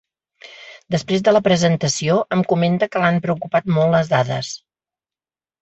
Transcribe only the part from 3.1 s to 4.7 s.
preocupat molt les dades.